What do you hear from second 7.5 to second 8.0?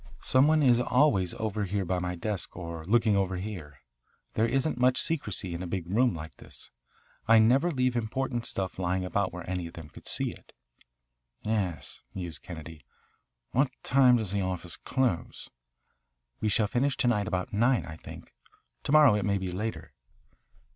leave